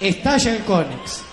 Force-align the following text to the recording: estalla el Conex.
estalla 0.00 0.56
el 0.56 0.64
Conex. 0.64 1.24